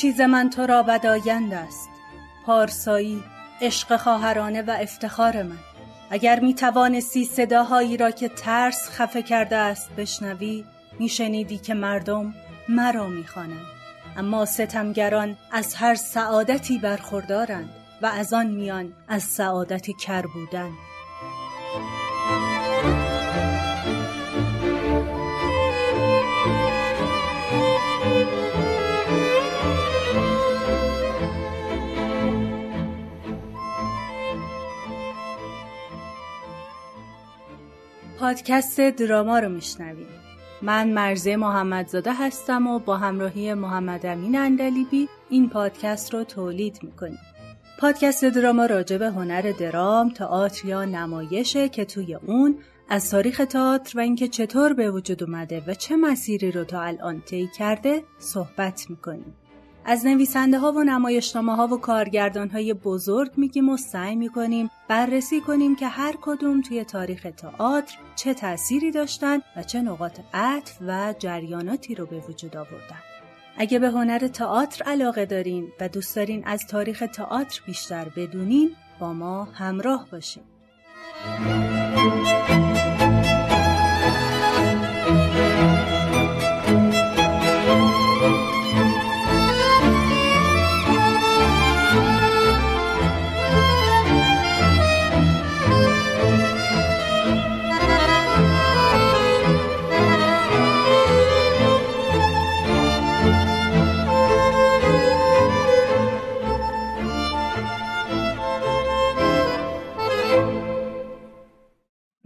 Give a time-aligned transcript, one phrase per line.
[0.00, 1.88] چیز من تو را بدایند است.
[2.46, 3.22] پارسایی
[3.60, 5.58] عشق خواهرانه و افتخار من.
[6.10, 10.64] اگر می توانستی صداهایی را که ترس خفه کرده است بشنوی
[10.98, 12.34] میشنیدی که مردم
[12.68, 13.66] مرا می‌خوانند.
[14.16, 17.70] اما ستمگران از هر سعادتی برخوردارند
[18.02, 20.70] و از آن میان از سعادت کر بودن.
[38.18, 40.06] پادکست دراما رو میشنویم
[40.62, 47.18] من مرزه محمدزاده هستم و با همراهی محمد امین اندلیبی این پادکست رو تولید می‌کنیم
[47.78, 53.98] پادکست دراما راجع به هنر درام، تئاتر یا نمایشه که توی اون از تاریخ تئاتر
[53.98, 58.90] و اینکه چطور به وجود اومده و چه مسیری رو تا الان طی کرده صحبت
[58.90, 59.34] می‌کنیم.
[59.90, 65.40] از نویسنده ها و نمایشنامه ها و کارگردان های بزرگ میگیم و سعی می‌کنیم بررسی
[65.40, 71.14] کنیم که هر کدوم توی تاریخ تئاتر چه تأثیری داشتن و چه نقاط عطف و
[71.18, 73.02] جریاناتی رو به وجود آوردن.
[73.56, 79.12] اگه به هنر تئاتر علاقه دارین و دوست دارین از تاریخ تئاتر بیشتر بدونین با
[79.12, 80.42] ما همراه باشین.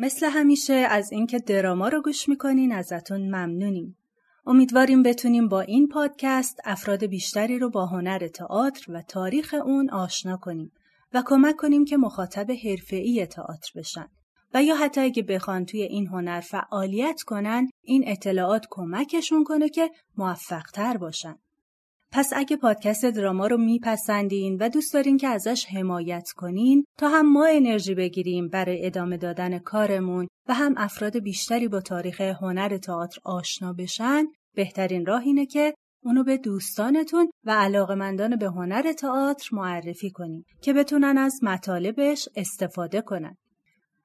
[0.03, 3.97] مثل همیشه از اینکه دراما رو گوش می‌کنین ازتون ممنونیم.
[4.47, 10.37] امیدواریم بتونیم با این پادکست افراد بیشتری رو با هنر تئاتر و تاریخ اون آشنا
[10.37, 10.73] کنیم
[11.13, 14.09] و کمک کنیم که مخاطب حرفه‌ای تئاتر بشن.
[14.55, 19.91] و یا حتی اگه بخوان توی این هنر فعالیت کنن این اطلاعات کمکشون کنه که
[20.17, 21.39] موفقتر باشن.
[22.12, 27.33] پس اگه پادکست دراما رو میپسندین و دوست دارین که ازش حمایت کنین تا هم
[27.33, 33.21] ما انرژی بگیریم برای ادامه دادن کارمون و هم افراد بیشتری با تاریخ هنر تئاتر
[33.25, 34.25] آشنا بشن
[34.55, 35.75] بهترین راه اینه که
[36.05, 43.01] اونو به دوستانتون و علاقمندان به هنر تئاتر معرفی کنین که بتونن از مطالبش استفاده
[43.01, 43.37] کنن.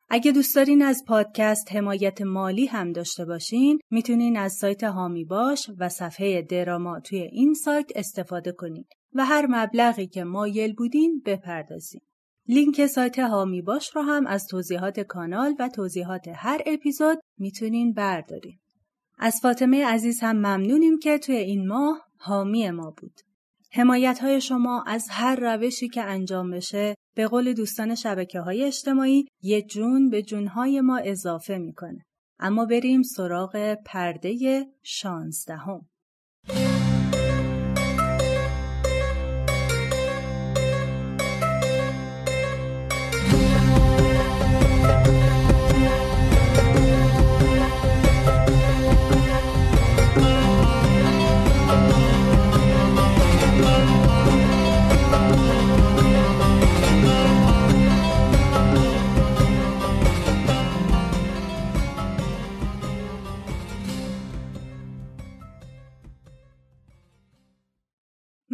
[0.09, 5.69] اگه دوست دارین از پادکست حمایت مالی هم داشته باشین می‌تونین از سایت هامی باش
[5.77, 12.01] و صفحه دراما توی این سایت استفاده کنین و هر مبلغی که مایل بودین بپردازین.
[12.47, 18.59] لینک سایت هامی باش رو هم از توضیحات کانال و توضیحات هر اپیزود می‌تونین بردارین.
[19.19, 23.13] از فاطمه عزیز هم ممنونیم که توی این ماه حامی ما بود.
[23.71, 29.25] حمایت های شما از هر روشی که انجام بشه به قول دوستان شبکه های اجتماعی
[29.41, 32.05] یه جون به جونهای ما اضافه می‌کنه.
[32.39, 35.89] اما بریم سراغ پرده شانزدهم.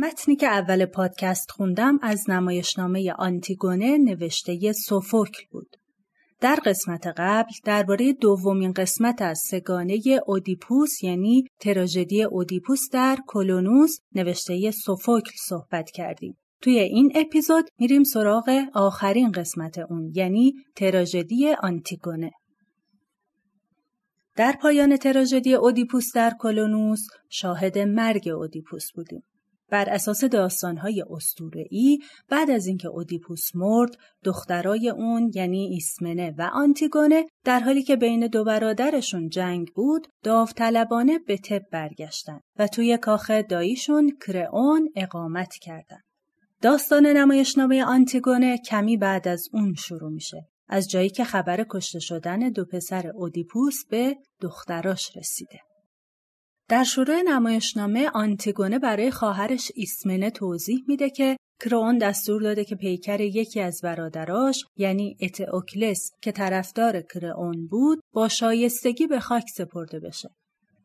[0.03, 5.77] متنی که اول پادکست خوندم از نمایشنامه آنتیگونه نوشته سوفوکل بود.
[6.41, 14.71] در قسمت قبل درباره دومین قسمت از سگانه اودیپوس یعنی تراژدی اودیپوس در کلونوس نوشته
[14.71, 16.37] سوفوکل صحبت کردیم.
[16.61, 22.31] توی این اپیزود میریم سراغ آخرین قسمت اون یعنی تراژدی آنتیگونه.
[24.35, 29.23] در پایان تراژدی اودیپوس در کلونوس شاهد مرگ اودیپوس بودیم.
[29.73, 31.99] بر اساس داستانهای استوره‌ای
[32.29, 38.27] بعد از اینکه اودیپوس مرد دخترای اون یعنی ایسمنه و آنتیگونه در حالی که بین
[38.27, 45.99] دو برادرشون جنگ بود داوطلبانه به تب برگشتن و توی کاخ داییشون کرئون اقامت کردن.
[46.61, 52.39] داستان نمایشنامه آنتیگونه کمی بعد از اون شروع میشه از جایی که خبر کشته شدن
[52.39, 55.59] دو پسر اودیپوس به دختراش رسیده.
[56.69, 63.21] در شروع نمایشنامه آنتیگونه برای خواهرش ایسمنه توضیح میده که کرئون دستور داده که پیکر
[63.21, 70.29] یکی از برادراش یعنی اتئوکلس که طرفدار کرئون بود با شایستگی به خاک سپرده بشه.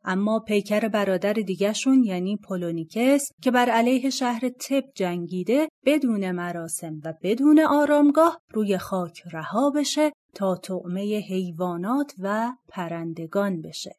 [0.05, 7.15] اما پیکر برادر دیگشون یعنی پولونیکس که بر علیه شهر تب جنگیده بدون مراسم و
[7.23, 13.95] بدون آرامگاه روی خاک رها بشه تا طعمه حیوانات و پرندگان بشه.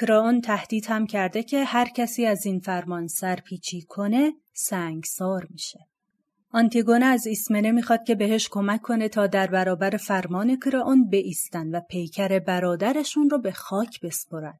[0.00, 5.86] کران تهدید هم کرده که هر کسی از این فرمان سرپیچی کنه سنگسار میشه.
[6.50, 11.80] آنتیگونه از ایسمنه می‌خواد که بهش کمک کنه تا در برابر فرمان کرئون بایستن و
[11.80, 14.58] پیکر برادرشون رو به خاک بسپرن.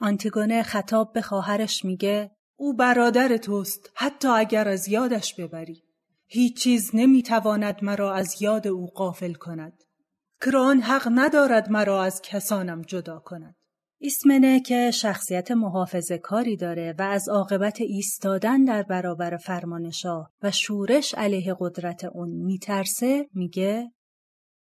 [0.00, 5.82] آنتیگونه خطاب به خواهرش میگه او برادر توست حتی اگر از یادش ببری.
[6.26, 9.84] هیچ چیز نمی‌تواند مرا از یاد او قافل کند.
[10.40, 13.54] کرئون حق ندارد مرا از کسانم جدا کند.
[13.98, 20.50] ایسمنه که شخصیت محافظ کاری داره و از عاقبت ایستادن در برابر فرمان شاه و
[20.50, 23.90] شورش علیه قدرت اون میترسه میگه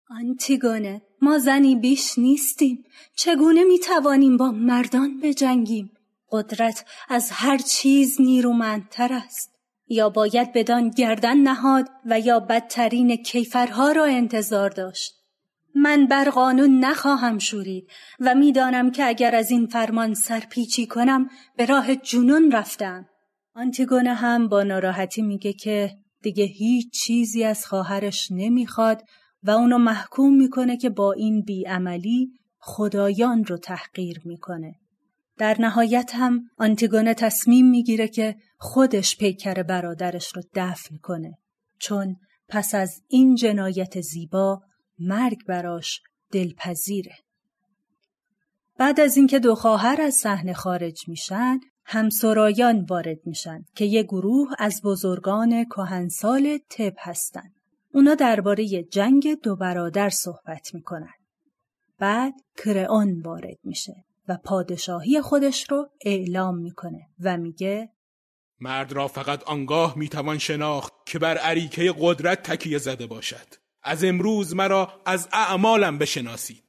[0.09, 2.83] آنتیگونه ما زنی بیش نیستیم.
[3.15, 5.91] چگونه می‌توانیم با مردان بجنگیم؟
[6.31, 9.49] قدرت از هر چیز نیرومندتر است.
[9.87, 15.22] یا باید بدان گردن نهاد و یا بدترین کیفرها را انتظار داشت.
[15.75, 17.89] من بر قانون نخواهم شورید
[18.19, 23.05] و می‌دانم که اگر از این فرمان سرپیچی کنم به راه جنون رفتم.
[23.55, 29.03] آنتیگونه هم با ناراحتی میگه که دیگه هیچ چیزی از خواهرش نمی‌خواد
[29.43, 34.75] و اونو محکوم می‌کنه که با این بیعملی خدایان رو تحقیر می‌کنه.
[35.37, 41.37] در نهایت هم آنتیگونه تصمیم می‌گیره که خودش پیکر برادرش رو دفن کنه
[41.79, 42.15] چون
[42.49, 44.61] پس از این جنایت زیبا
[44.99, 46.01] مرگ براش
[46.31, 47.15] دلپذیره.
[48.77, 54.49] بعد از اینکه دو خواهر از صحنه خارج میشن، همسرایان وارد میشن که یه گروه
[54.59, 57.53] از بزرگان کهنسال تب هستن.
[57.93, 61.13] اونا درباره جنگ دو برادر صحبت می‌کنن.
[61.99, 63.95] بعد کرئون وارد میشه
[64.27, 67.89] و پادشاهی خودش رو اعلام می‌کنه و میگه
[68.59, 73.62] مرد را فقط آنگاه می‌توان شناخت که بر عریکه قدرت تکیه زده باشد.
[73.83, 76.63] از امروز مرا از اعمالم بشناسید.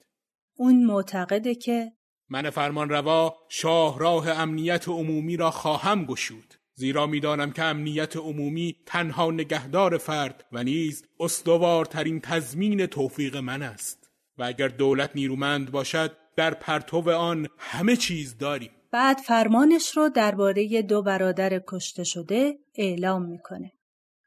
[0.57, 1.93] اون معتقده که
[2.29, 6.55] من فرمان روا شاهراه امنیت عمومی را خواهم گشود.
[6.75, 14.11] زیرا می‌دانم که امنیت عمومی تنها نگهدار فرد و نیز استوارترین تضمین توفیق من است.
[14.39, 18.71] و اگر دولت نیرومند باشد در پرتو آن همه چیز داریم.
[18.91, 23.73] بعد فرمانش رو درباره دو برادر کشته شده اعلام می‌کنه.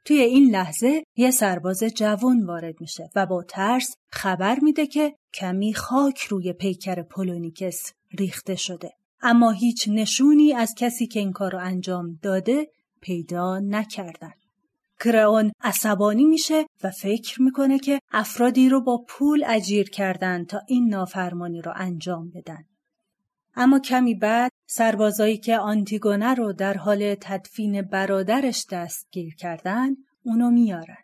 [0.08, 5.74] توی این لحظه یه سرباز جوان وارد میشه و با ترس خبر میده که کمی
[5.74, 8.92] خاک روی پیکر پولونیکس ریخته شده.
[9.22, 12.68] اما هیچ نشونی از کسی که این کار رو انجام داده
[13.02, 14.34] پیدا نکردن.
[15.00, 20.90] کرئون عصبانی میشه و فکر می‌کنه که افرادی رو با پول اجیر کردن تا این
[20.90, 22.66] نافرمانی رو انجام بدن.
[23.60, 30.98] اما کمی بعد سربازایی که آنتیگونه رو در حال تدفین برادرش دستگیر کردن اونو میارن.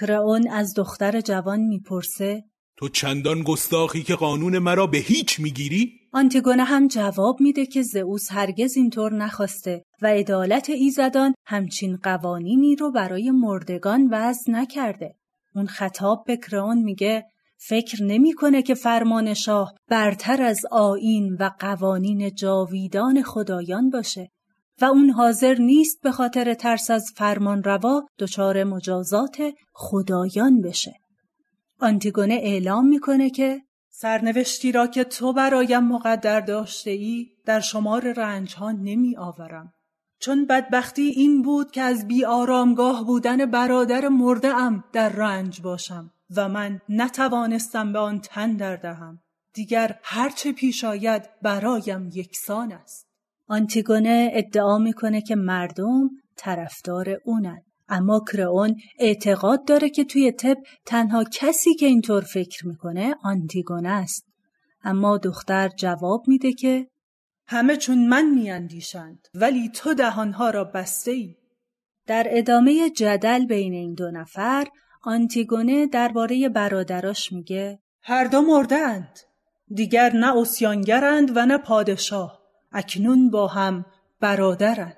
[0.00, 2.44] کرئون از دختر جوان می‌پرسه
[2.76, 8.32] تو چندان گستاخی که قانون مرا به هیچ می‌گیری؟ آنتیگونه هم جواب میده که زئوس
[8.32, 15.14] هرگز اینطور نخواسته و عدالت ایزدان همچین قوانینی رو برای مردگان وضع نکرده.
[15.54, 17.24] اون خطاب به کرئون میگه
[17.62, 24.30] فکر نمی‌کنه که فرمان شاه برتر از آین و قوانین جاویدان خدایان باشه
[24.80, 30.94] و اون حاضر نیست به خاطر ترس از فرمان روا دچار مجازات خدایان بشه.
[31.80, 38.54] آنتیگونه اعلام می‌کنه که سرنوشتی را که تو برایم مقدر داشته ای در شمار رنج
[38.54, 39.72] ها نمی آورم.
[40.20, 46.10] چون بدبختی این بود که از بی آرامگاه بودن برادر مرده در رنج باشم.
[46.36, 49.18] و من نتوانستم به آن تن در دهم.
[49.54, 53.06] دیگر هرچه پیش آید برایم یکسان است.
[53.46, 57.62] آنتیگونه ادعا می‌کنه که مردم طرفدار اونن.
[57.88, 60.56] اما کرئون اعتقاد داره که توی تب
[60.86, 64.26] تنها کسی که اینطور فکر می‌کنه آنتیگونه است.
[64.82, 66.86] اما دختر جواب میده که
[67.46, 71.36] همه چون من میاندیشند ولی تو دهانها را بسته ای.
[72.06, 74.66] در ادامه جدل بین این دو نفر
[75.02, 77.78] آنتیگونه درباره برادراش میگه.
[78.02, 79.18] هر دو مردند.
[79.74, 82.40] دیگر نه اسیانگرند و نه پادشاه.
[82.72, 83.84] اکنون با هم
[84.20, 84.96] برادرند.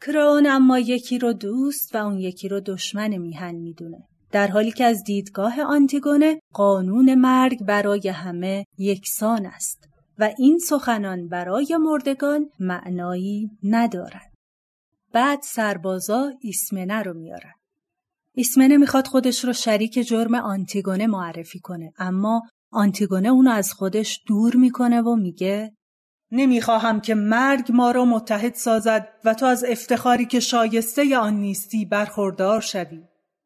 [0.00, 4.08] کرون اما یکی رو دوست و اون یکی رو دشمن میهن می‌دونه.
[4.32, 11.28] در حالی که از دیدگاه آنتیگونه قانون مرگ برای همه یکسان است و این سخنان
[11.28, 14.30] برای مردگان معنایی ندارد.
[15.12, 17.52] بعد سربازا ایسمنه رو میارن.
[18.40, 24.56] ایسمنه می‌خواد خودش رو شریک جرم آنتیگونه معرفی کنه اما آنتیگونه اونو از خودش دور
[24.56, 25.72] می‌کنه و میگه
[26.32, 31.84] نمی‌خواهم که مرگ ما را متحد سازد و تو از افتخاری که شایسته آن نیستی
[31.84, 33.02] برخوردار شوی.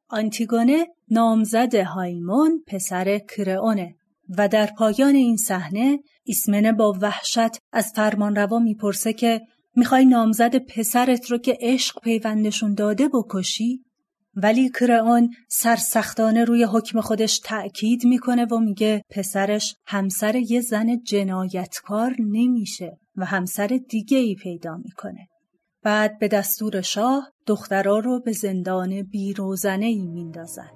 [0.08, 3.94] آنتیگونه نامزد هایمون پسر کرئونه
[4.38, 9.40] و در پایان این صحنه ایسمنه با وحشت از فرمانروا می‌پرسه که
[9.76, 13.84] می‌خوای نامزد پسرت رو که عشق پیوندشون داده بکشی؟
[14.36, 22.16] ولی کرئون سرسختانه روی حکم خودش تأکید می‌کنه و میگه پسرش همسر یه زن جنایتکار
[22.18, 25.28] نمیشه و همسر دیگه ای پیدا می‌کنه.
[25.82, 30.70] بعد به دستور شاه دخترا رو به زندان بیروزنه ای میندازن.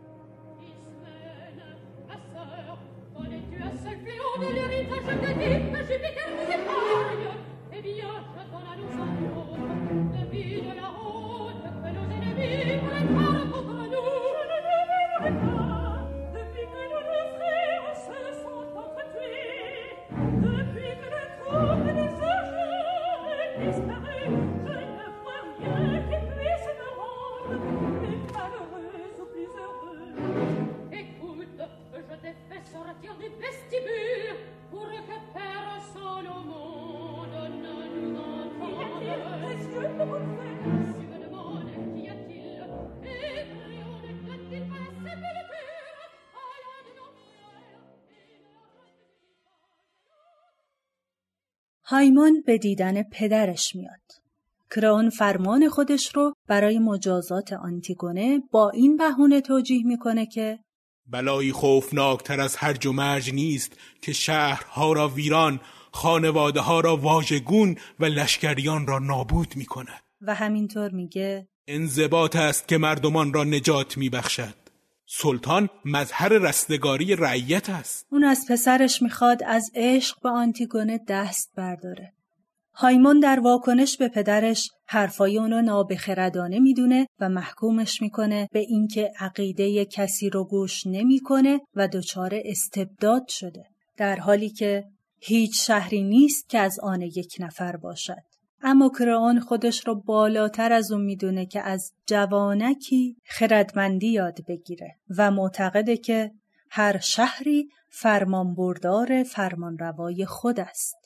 [51.91, 54.01] هایمون به دیدن پدرش میاد.
[54.71, 60.59] کرون فرمان خودش رو برای مجازات آنتیگونه با این بهونه توجیه می‌کنه که
[61.07, 65.61] بلایی خوفناکتر از هر و مرج نیست که شهرها را ویران
[65.93, 70.03] خانواده ها را واژگون و لشکریان را نابود می کند.
[70.21, 74.68] و همینطور میگه انضباط است که مردمان را نجات میبخشد.
[75.11, 78.07] سلطان مظهر رستگاری رعیت است.
[78.11, 82.13] اون از پسرش می‌خواد از عشق به آنتیگونه دست برداره.
[82.75, 89.85] هایمون در واکنش به پدرش حرفای اونو نابخردانه می‌دونه و محکومش می‌کنه به اینکه عقیده
[89.85, 93.65] کسی رو گوش نمی‌کنه و دچار استبداد شده.
[93.97, 94.85] در حالی که
[95.21, 98.28] هیچ شهری نیست که از آن یک نفر باشد.
[98.63, 105.31] اما کرئون خودش رو بالاتر از اون می‌دونه که از جوانکی خردمندی یاد بگیره و
[105.31, 106.33] معتقده که
[106.71, 110.97] هر شهری فرمانبردار فرمانروای خود است.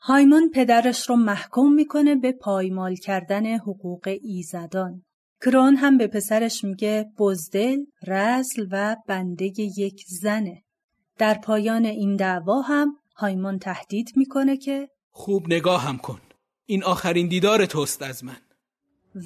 [0.00, 5.02] هایمون پدرش رو محکوم می‌کنه به پایمال کردن حقوق ایزدان.
[5.40, 10.62] کرون هم به پسرش میگه بزدل، رزل و بنده یک زنه.
[11.18, 16.20] در پایان این دعوا هم هایمون تهدید می‌کنه که خوب نگاه هم کن.
[16.70, 18.36] این آخرین دیدار توست از من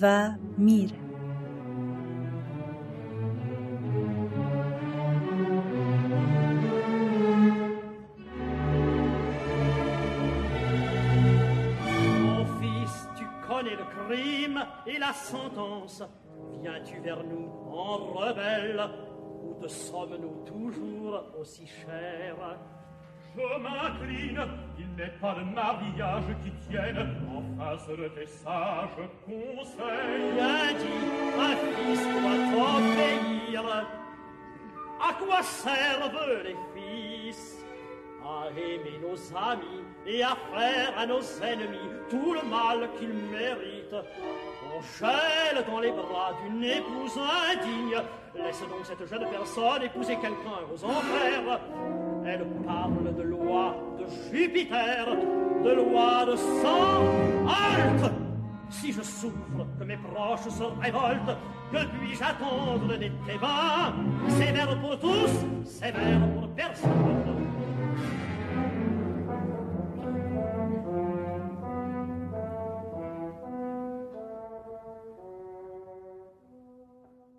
[0.00, 1.12] و میره
[13.70, 16.02] le crime et la sentence.
[16.60, 18.90] Viens-tu vers nous en rebelle
[19.44, 22.58] ou te sommes-nous toujours aussi chers
[23.34, 24.40] Je m'incline,
[24.78, 30.40] il n'est pas le mariage qui tienne en face de tes sages conseils.
[31.38, 32.02] Un fils
[32.52, 33.64] doit obéir.
[35.00, 37.58] À quoi servent les fils?
[38.22, 44.06] À aimer nos amis et à faire à nos ennemis tout le mal qu'ils méritent.
[44.74, 47.18] On gèle dans les bras d'une épouse
[47.50, 48.00] indigne.
[48.34, 51.60] Laisse donc cette jeune personne épouser quelqu'un aux enfers.
[52.24, 55.06] Elle parle de loi de Jupiter,
[55.64, 57.02] de loi de sang.
[57.46, 58.12] Halte
[58.68, 61.36] Si je souffre, que mes proches se révoltent,
[61.72, 63.94] que puis-je attendre des Thébains
[64.28, 65.30] Sévère pour tous,
[65.64, 67.51] sévère pour personne.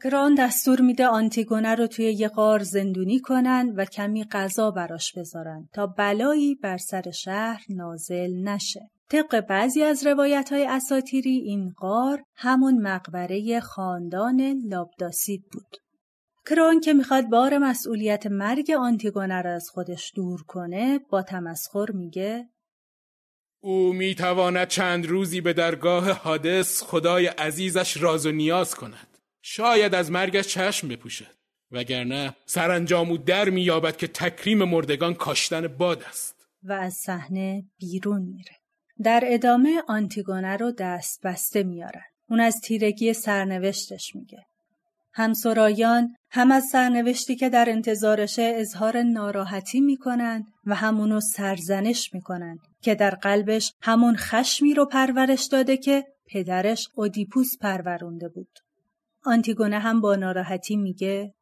[0.04, 5.70] کران دستور میده آنتیگونه رو توی یه غار زندونی کنن و کمی غذا براش بذارن
[5.74, 8.90] تا بلایی بر سر شهر نازل نشه.
[9.10, 15.78] طبق بعضی از روایت های اساتیری این غار همون مقبره خاندان لابداسید بود.
[16.46, 22.50] کران که می‌خواد بار مسئولیت مرگ آنتیگونه رو از خودش دور کنه با تمسخر میگه
[23.62, 29.13] او می‌تواند چند روزی به درگاه حادث خدای عزیزش راز و نیاز کند.
[29.46, 31.36] شاید از مرگش چشم بپوشد.
[31.72, 36.36] وگرنه سرانجام او در مییابد که تکریم مردگان کاشتن باد است.
[36.64, 38.56] و از صحنه بیرون میره.
[39.04, 44.46] در ادامه آنتیگونه رو دست بسته میارن اون از تیرگی سرنوشتش میگه.
[45.14, 52.96] همسرایان هم از سرنوشتی که در انتظارشه اظهار ناراحتی می‌کنن و همونو سرزنش می‌کنن که
[52.96, 58.60] در قلبش همون خشمی رو پرورش داده که پدرش اودیپوس پرورونده بود.
[59.26, 61.34] آنتیگونه هم با ناراحتی میگه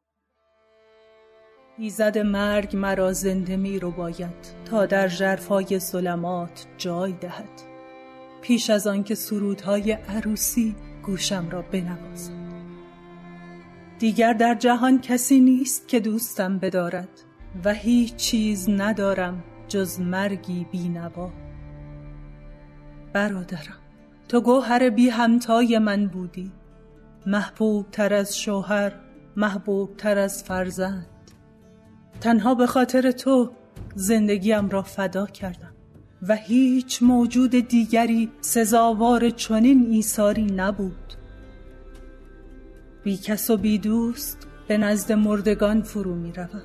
[1.77, 7.61] ایزد مرگ مرا زنده می رو باید تا در جرفای ظلمات جای دهد.
[8.41, 12.33] پیش از آنکه سرودهای عروسی گوشم را بنوازد.
[13.99, 17.09] دیگر در جهان کسی نیست که دوستم بدارد
[17.65, 21.31] و هیچ چیز ندارم جز مرگی بینوا.
[23.13, 23.79] برادرم
[24.27, 26.60] تو گوهر بی همتای من بودی.
[27.25, 28.91] محبوب تر از شوهر
[29.35, 31.07] محبوب تر از فرزند
[32.21, 33.51] تنها به خاطر تو
[33.95, 35.73] زندگیم را فدا کردم
[36.27, 41.13] و هیچ موجود دیگری سزاوار چنین ایثاری نبود
[43.03, 46.63] بی کس و بی دوست به نزد مردگان فرو می روم.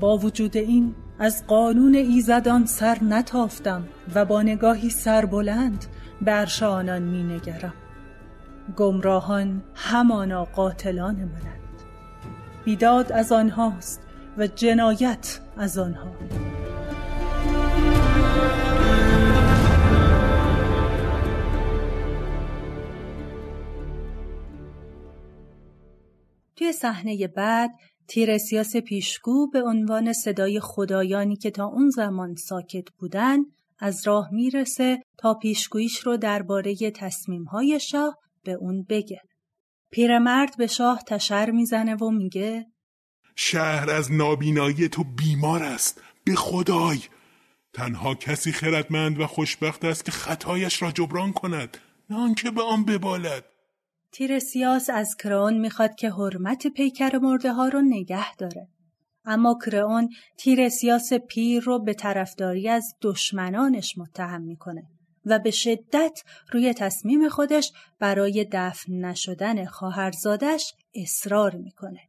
[0.00, 3.84] با وجود این از قانون ایزدان سر نتافتم
[4.14, 5.84] و با نگاهی سربلند
[6.22, 7.74] بر آنان می نگرم.
[8.76, 11.60] گمراهان همانا قاتلان منند
[12.64, 14.00] بیداد از آنهاست
[14.38, 16.10] و جنایت از آنها.
[26.56, 27.70] توی صحنه بعد
[28.08, 33.38] تیرسیاس پیشگو به عنوان صدای خدایانی که تا اون زمان ساکت بودن
[33.78, 39.20] از راه می‌رسه تا پیشگویش رو درباره تصمیمهای شاه به اون بگه.
[39.90, 42.66] پیرمرد به شاه تشر می‌زنه و میگه
[43.36, 46.02] شهر از نابینایی تو بیمار است.
[46.24, 46.98] به خدای!
[47.72, 51.78] تنها کسی خردمند و خوشبخت است که خطایش را جبران کند.
[52.10, 53.44] نه آنکه به آن ببالد.
[54.12, 58.68] تیرسیاس از کرون می‌خواد که حرمت پیکر مرده ها رو نگه داره.
[59.24, 64.82] اما کرون تیرسیاس پیر رو به طرفداری از دشمنانش متهم می‌کنه.
[65.26, 72.00] و به شدت روی تصمیم خودش برای دفن نشدن خواهرزادش اصرار می‌کنه.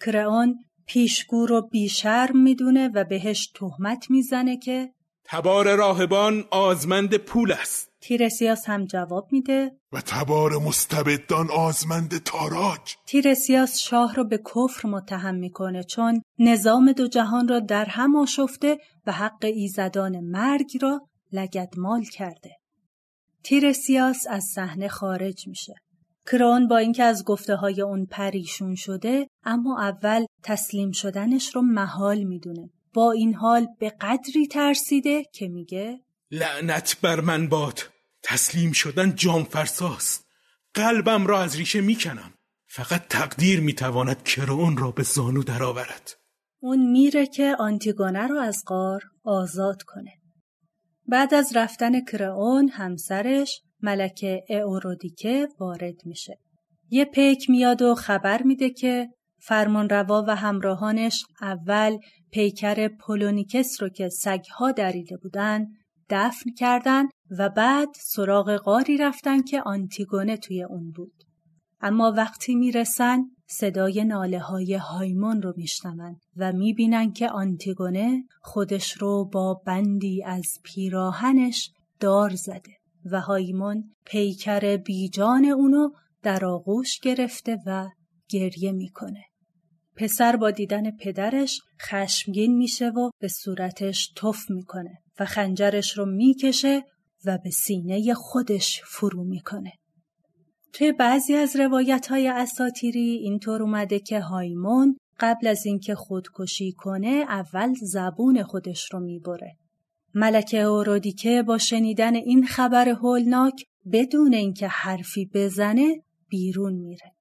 [0.00, 4.92] کرون پیشگو رو بیشرم می‌دونه و بهش تهمت می‌زنه که
[5.26, 7.90] تبار راهبان آزمند پول است.
[8.00, 9.72] تیرسیاس هم جواب میده.
[9.92, 12.94] و تبار مستبدان آزمند تاراج.
[13.06, 18.78] تیرسیاس شاه را به کفر متهم می‌کنه چون نظام دو جهان را در هم آشفته
[19.06, 21.00] و حق ایزدان مرگ را
[21.32, 22.56] لگدمال کرده.
[23.44, 25.74] تیرسیاس از صحنه خارج میشه.
[26.26, 32.22] کرون با اینکه از گفته های اون پریشون شده اما اول تسلیم شدنش رو محال
[32.22, 32.70] می‌دونه.
[32.94, 37.80] با این حال به قدری ترسیده که میگه لعنت بر من باد.
[38.22, 40.26] تسلیم شدن جام فرساست.
[40.74, 42.34] قلبم را از ریشه می‌کنم.
[42.66, 46.10] فقط تقدیر می‌تواند کرون را به زانو درآورد.
[46.60, 50.12] اون میره که آنتیگونه رو از قار آزاد کنه.
[51.08, 56.38] بعد از رفتن کرئون همسرش ملکه اورودیکه وارد میشه.
[56.90, 61.98] یه پیک میاد و خبر میده که فرمانروا و همراهانش اول
[62.32, 65.66] پیکر پولونیکس رو که سگها دریده بودن
[66.10, 67.04] دفن کردن
[67.38, 71.14] و بعد سراغ غاری رفتن که آنتیگونه توی اون بود.
[71.80, 79.24] اما وقتی می‌رسن صدای ناله های هایمون رو میشنون و می‌بینن که آنتیگونه خودش رو
[79.24, 82.72] با بندی از پیراهنش دار زده.
[83.10, 85.90] و هایمون پیکر بیجان اونو
[86.22, 87.88] در آغوش گرفته و
[88.28, 89.24] گریه می‌کنه.
[89.96, 96.82] پسر با دیدن پدرش خشمگین میشه و به صورتش تف می‌کنه و خنجرش رو می‌کشه
[97.24, 99.72] و به سینه خودش فرو می‌کنه.
[100.74, 107.24] توی بعضی از روایت های اساتیری اینطور اومده که هایمون قبل از اینکه خودکشی کنه
[107.28, 109.56] اول زبون خودش رو می‌بره
[110.14, 117.12] ملکه اورودیکه با شنیدن این خبر هولناک بدون اینکه حرفی بزنه بیرون میره.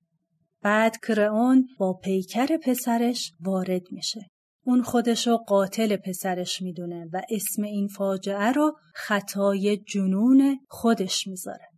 [0.62, 4.28] بعد کرئون با پیکر پسرش وارد میشه.
[4.66, 11.73] اون خودشو قاتل پسرش می‌دونه و اسم این فاجعه رو خطای جنون خودش می‌ذاره.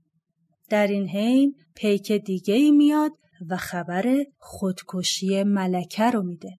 [0.70, 3.12] در این حین پیک دیگه ای میاد
[3.50, 6.58] و خبر خودکشی ملکه رو میده.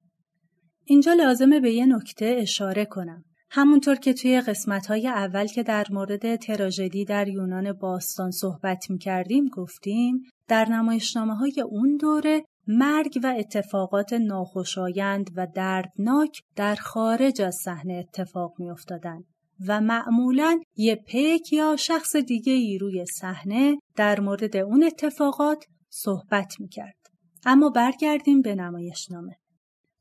[0.85, 3.25] اینجا لازمه به یه نکته اشاره کنم.
[3.51, 9.47] همونطور که توی قسمتهای اول که در مورد تراژدی در یونان باستان صحبت می کردیم
[9.47, 17.55] گفتیم در نمایشنامه های اون دوره مرگ و اتفاقات ناخوشایند و دردناک در خارج از
[17.55, 19.25] صحنه اتفاق می افتادن
[19.69, 26.61] و معمولا یه پیک یا شخص دیگه ای روی صحنه در مورد اون اتفاقات صحبت
[26.61, 26.97] می کرد.
[27.45, 29.37] اما برگردیم به نمایشنامه.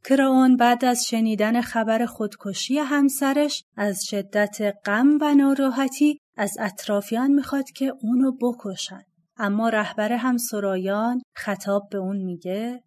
[0.10, 7.72] کرئون بعد از شنیدن خبر خودکشی همسرش از شدت غم و ناراحتی از اطرافیان می‌خواد
[7.72, 9.02] که اونو بکشن.
[9.38, 12.84] اما رهبر هم سرایان خطاب به اون میگه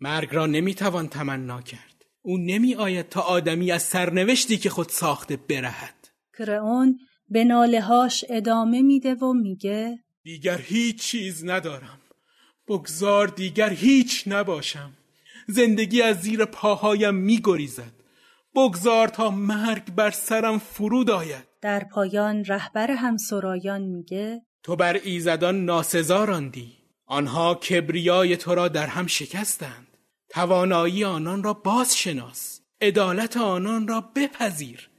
[0.00, 2.04] مرگ را نمی‌توان تمنا کرد.
[2.22, 6.01] او نمی آید تا آدمی از سرنوشتی که خود ساخته برهد.
[6.38, 11.98] کرئون به نالهاش ادامه میده و میگه دیگر هیچ چیز ندارم.
[12.68, 14.92] بگذار دیگر هیچ نباشم.
[15.48, 17.92] زندگی از زیر پاهایم میگریزد.
[18.54, 21.44] بگذار تا مرگ بر سرم فرود آید.
[21.60, 26.72] در پایان رهبر همسرایان میگه تو بر ایزدان ناسزا راندی
[27.06, 29.86] آنها کبریای تو را در هم شکستند
[30.28, 34.90] توانایی آنان را باز شناس عدالت آنان را بپذیر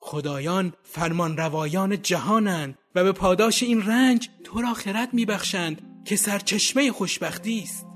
[0.00, 6.92] خدایان فرمان روایان جهانند و به پاداش این رنج تو را خرد میبخشند که سرچشمه
[6.92, 7.89] خوشبختی است.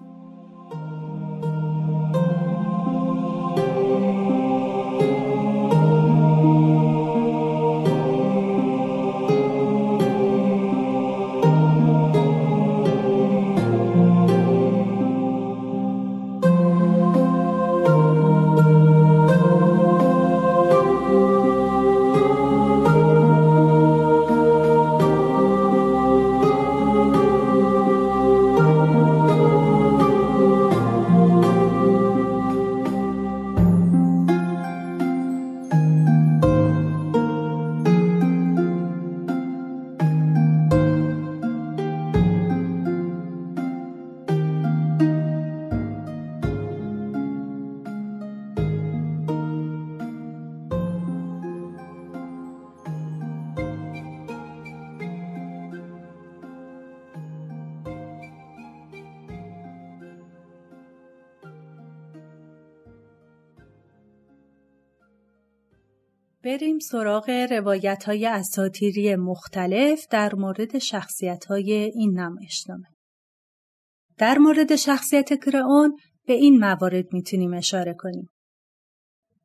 [66.94, 72.86] سراغ روایت های اساتیری مختلف در مورد شخصیت های این نمایشنامه.
[74.18, 78.28] در مورد شخصیت کرئون به این موارد می‌تونیم اشاره کنیم.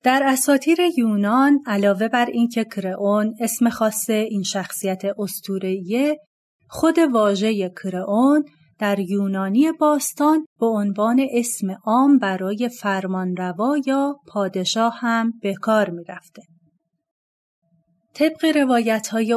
[0.03, 6.17] در اساتیر یونان علاوه بر اینکه کرئون اسم خاص این شخصیت استورهیه
[6.67, 8.45] خود واژه کرئون
[8.79, 16.03] در یونانی باستان به عنوان اسم عام برای فرمانروا یا پادشاه هم به کار می
[16.03, 16.41] رفته.
[18.19, 19.33] طبق روایت های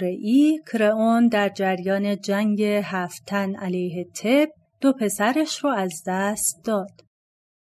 [0.00, 4.48] ای، کرئون در جریان جنگ هفتن علیه تب
[4.80, 7.00] دو پسرش رو از دست داد.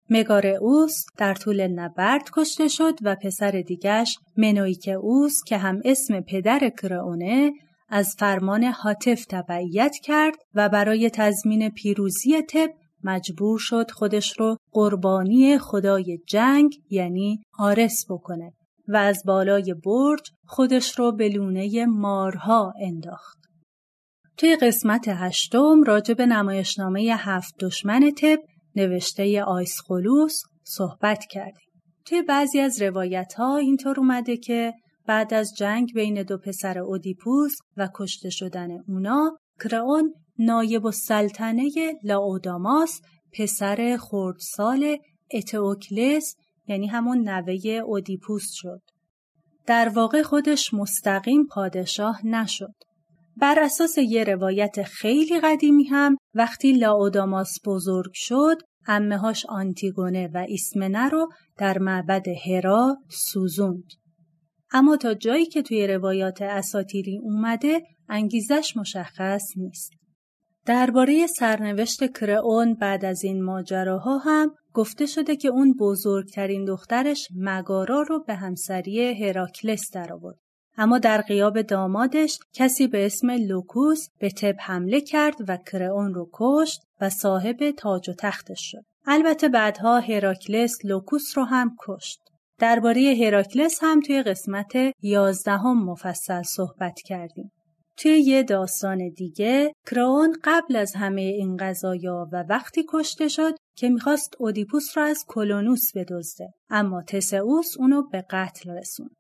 [0.09, 7.53] مگارئوس در طول نبرد کشته شد و پسر دیگش منویکئوس که هم اسم پدر کرئونه
[7.89, 12.71] از فرمان حاطف تبعیت کرد و برای تضمین پیروزی تب
[13.05, 18.53] مجبور شد خودش رو قربانی خدای جنگ یعنی آرس بکنه.
[18.91, 23.39] و از بالای برج خودش رو به لونه مارها انداخت.
[24.37, 28.39] توی قسمت هشتم راجع به نمایشنامه هفت دشمن تب
[28.77, 29.45] نوشته
[29.89, 31.71] خلوس صحبت کردیم.
[32.07, 34.73] توی بعضی از روایت ها اینطور اومده که
[35.07, 41.71] بعد از جنگ بین دو پسر اودیپوس و کشته شدن اونا کرئون نایب السلطنه
[42.05, 43.01] لاوداماس
[43.39, 44.97] پسر خردسال
[45.35, 46.35] اتئوکلس
[46.71, 48.81] یعنی همون نوه اودیپوس شد.
[49.67, 52.75] در واقع خودش مستقیم پادشاه نشد.
[53.37, 58.57] بر اساس یه روایت خیلی قدیمی هم وقتی لاوداماس بزرگ شد
[58.87, 61.29] امهاش آنتیگونه و ایسمنه رو
[61.59, 63.85] در معبد هرا سوزوند.
[64.73, 69.93] اما تا جایی که توی روایات اساتیری اومده انگیزش مشخص نیست.
[70.67, 78.03] درباره سرنوشت کرئون بعد از این ماجراها هم گفته شده که اون بزرگترین دخترش مگارا
[78.03, 80.39] رو به همسری هراکلس درآورد.
[80.79, 86.29] اما در غیاب دامادش کسی به اسم لوکوس به تب حمله کرد و کرئون رو
[86.33, 88.85] کشت و صاحب تاج و تختش شد.
[89.07, 92.21] البته بعدها هراکلس لوکوس رو هم کشت.
[92.59, 97.53] درباره هراکلس هم توی قسمت یازدهم مفصل صحبت کردیم.
[98.01, 103.89] توی یه داستان دیگه کرئون قبل از همه این قضایا و وقتی کشته شد که
[103.89, 109.17] می‌خواست اودیپوس را از کلونوس بدزده اما تسئوس اونو به قتل رسوند.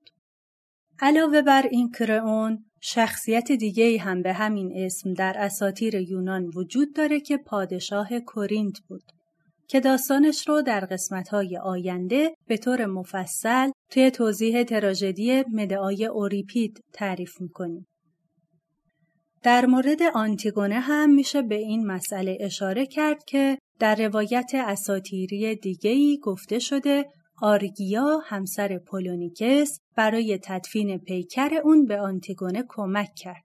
[1.00, 7.20] علاوه بر این کرئون شخصیت دیگه هم به همین اسم در اساتیر یونان وجود داره
[7.20, 9.02] که پادشاه کورینت بود
[9.68, 17.40] که داستانش رو در قسمتهای آینده به طور مفصل توی توضیح تراژدی مدعای اوریپید تعریف
[17.40, 17.86] می‌کنیم.
[19.42, 26.18] در مورد آنتیگونه هم میشه به این مسئله اشاره کرد که در روایت اساطیری دیگه‌ای
[26.18, 27.04] گفته شده
[27.42, 33.44] آرگیا همسر پولونیکس برای تدفین پیکر اون به آنتیگونه کمک کرد.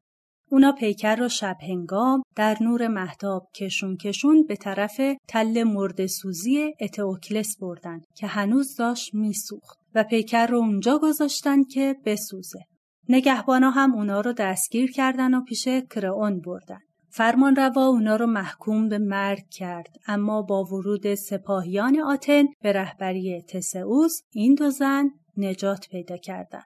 [0.51, 6.73] اونا پیکر رو شب هنگام در نور مهتاب کشون کشون به طرف تل مرده سوزی
[6.79, 12.59] اتئوکلس بردن که هنوز داشت میسوخت و پیکر رو اونجا گذاشتن که بسوزه.
[13.09, 16.79] نگهبانا هم اونا رو دستگیر کردن و پیش کرئون بردن.
[17.09, 23.41] فرمان روا اونا رو محکوم به مرگ کرد اما با ورود سپاهیان آتن به رهبری
[23.41, 26.65] تسئوس این دو زن نجات پیدا کردند.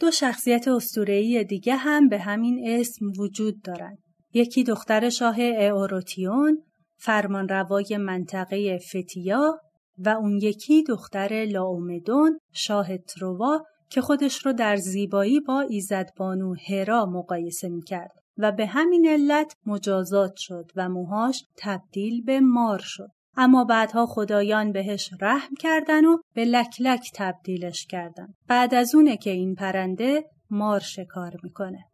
[0.00, 3.98] دو شخصیت استورهی دیگه هم به همین اسم وجود دارند.
[4.32, 6.58] یکی دختر شاه اعوروتیون
[6.98, 9.60] فرمانروای منطقه فتیا
[9.98, 17.06] و اون یکی دختر لاومدون شاه تروا که خودش رو در زیبایی با ایزدبانو هرا
[17.06, 23.08] مقایسه می‌کرد و به همین علت مجازات شد و موهاش تبدیل به مار شد.
[23.36, 28.34] اما بعدها خدایان بهش رحم کردن و به لکلک تبدیلش کردن.
[28.48, 31.84] بعد از اونه که این پرنده مار شکار می‌کنه.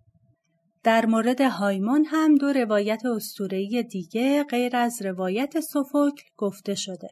[0.83, 7.09] در مورد هایمون هم دو روایت استورهی دیگه غیر از روایت سوفوکل گفته شده.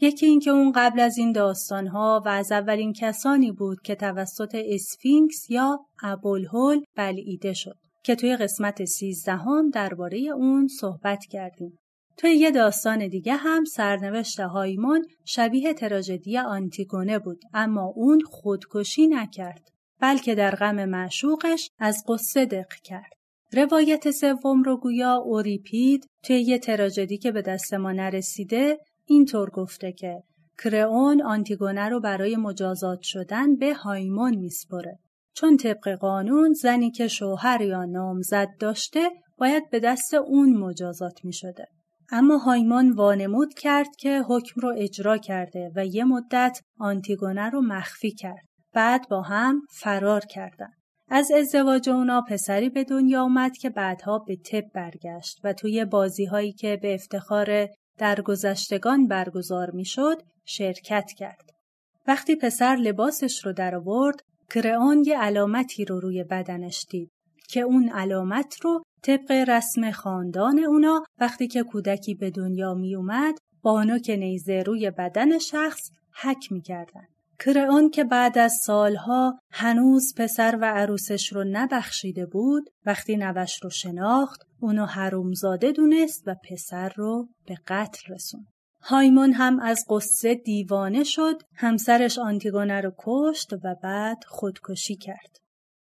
[0.00, 5.50] یکی اینکه اون قبل از این داستانها و از اولین کسانی بود که توسط اسفینکس
[5.50, 11.78] یا ابوالهول بلعیده شد که توی قسمت سیزدهم درباره اون صحبت کردیم.
[12.16, 19.68] توی یه داستان دیگه هم سرنوشت هایمون شبیه تراژدی آنتیگونه بود اما اون خودکشی نکرد
[20.00, 23.12] بلکه در غم معشوقش از غصه دق کرد.
[23.52, 29.92] روایت سوم رو گویا اوریپید توی یه تراژدی که به دست ما نرسیده اینطور گفته
[29.92, 30.22] که
[30.64, 34.98] کرئون آنتیگونه رو برای مجازات شدن به هایمون میسپره.
[35.34, 41.32] چون طبق قانون زنی که شوهر یا نامزد داشته باید به دست اون مجازات می
[41.32, 41.66] شده.
[42.10, 48.10] اما هایمان وانمود کرد که حکم رو اجرا کرده و یه مدت آنتیگونه رو مخفی
[48.10, 48.44] کرد.
[48.74, 50.70] بعد با هم فرار کردن.
[51.08, 56.24] از ازدواج اونا پسری به دنیا آمد که بعدها به تب برگشت و توی بازی
[56.24, 61.50] هایی که به افتخار درگذشتگان برگزار می‌شد شرکت کرد.
[62.06, 67.10] وقتی پسر لباسش رو در آورد، کرئون یه علامتی رو روی بدنش دید
[67.48, 73.38] که اون علامت رو طبق رسم خاندان اونا وقتی که کودکی به دنیا می اومد
[73.62, 75.90] بانوک نیزه روی بدن شخص
[76.22, 77.06] حک می کردن.
[77.38, 83.70] کرئون که بعد از سالها هنوز پسر و عروسش رو نبخشیده بود وقتی نوش رو
[83.70, 88.46] شناخت اونو حرومزاده دونست و پسر رو به قتل رسوند.
[88.82, 95.36] هایمون هم از قصه دیوانه شد همسرش آنتیگونه رو کشت و بعد خودکشی کرد.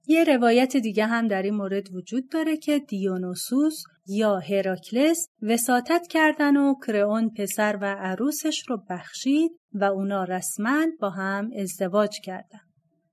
[0.07, 6.57] یه روایت دیگه هم در این مورد وجود داره که دیونوسوس یا هراکلس وساطت کردن
[6.57, 12.59] و کرئون پسر و عروسش رو بخشید و اونا رسما با هم ازدواج کردن.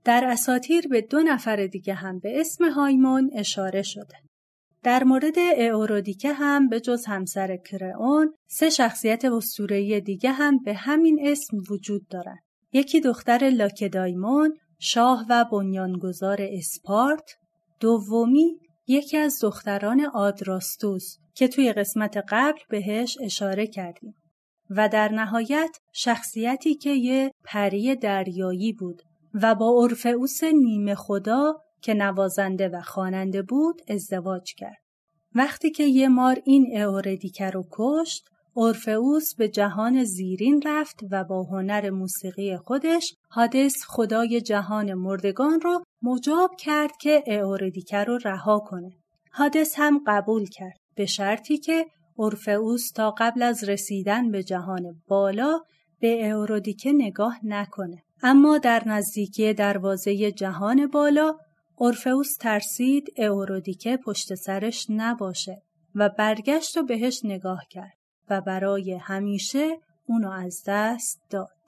[0.04, 4.16] در اساتیر به دو نفر دیگه هم به اسم هایمون اشاره شده.
[4.82, 5.38] در مورد
[5.72, 12.08] اورودیکه هم به جز همسر کرئون سه شخصیت اسطوره‌ای دیگه هم به همین اسم وجود
[12.08, 12.38] دارند.
[12.72, 17.30] یکی دختر لاکدایمون شاه و بنیانگذار اسپارت
[17.80, 18.56] دومی
[18.90, 24.14] یکی از دختران آدراستوس که توی قسمت قبل بهش اشاره کردیم
[24.70, 29.02] و در نهایت شخصیتی که یه پری دریایی بود
[29.34, 34.78] و با اورفئوس نیمه خدا که نوازنده و خواننده بود ازدواج کرد.
[35.34, 38.24] وقتی که یه مار این اوردیکه رو کشت،
[38.54, 45.84] اورفئوس به جهان زیرین رفت و با هنر موسیقی خودش حادث خدای جهان مردگان رو
[46.02, 48.92] مجاب کرد که اوردیکه رو رها کنه.
[49.32, 51.86] حادث هم قبول کرد به شرطی که
[52.16, 55.60] اورفئوس تا قبل از رسیدن به جهان بالا
[56.00, 58.02] به اورودیکه نگاه نکنه.
[58.22, 61.36] اما در نزدیکی دروازه جهان بالا
[61.76, 65.62] اورفئوس ترسید اورودیکه پشت سرش نباشه
[65.94, 67.99] و برگشت و بهش نگاه کرد
[68.30, 71.59] و برای همیشه اونو از دست داد.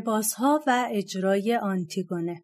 [0.00, 2.42] اقتباس ها و اجرای آنتیگونه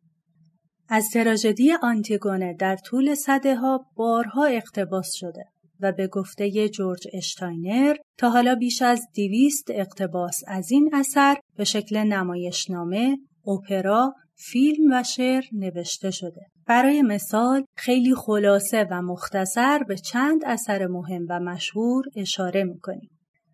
[0.88, 5.44] از تراژدی آنتیگونه در طول صده ها بارها اقتباس شده
[5.80, 11.64] و به گفته جورج اشتاینر تا حالا بیش از دیویست اقتباس از این اثر به
[11.64, 13.16] شکل نمایشنامه،
[13.46, 16.40] اپرا، فیلم و شعر نوشته شده.
[16.66, 23.10] برای مثال خیلی خلاصه و مختصر به چند اثر مهم و مشهور اشاره می‌کنیم.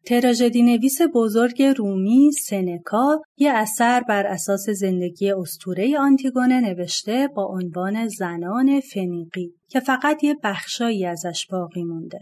[0.07, 8.09] تراژدی نویس بزرگ رومی سنکا یه اثر بر اساس زندگی استوره آنتیگونه نوشته با عنوان
[8.09, 12.21] زنان فنیقی که فقط یه بخشایی ازش باقی مونده.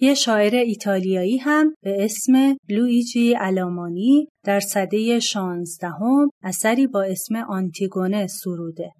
[0.00, 8.26] یه شاعر ایتالیایی هم به اسم لویجی علامانی در سده شانزدهم اثری با اسم آنتیگونه
[8.26, 8.90] سروده.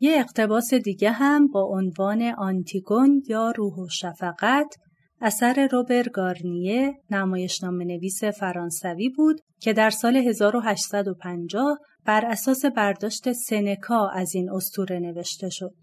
[0.00, 4.74] یه اقتباس دیگه هم با عنوان آنتیگون یا روح و شفقت
[5.20, 14.08] اثر روبر گارنیه نمایشنامه نویس فرانسوی بود که در سال 1850 بر اساس برداشت سنکا
[14.08, 15.74] از این اسطوره نوشته شد.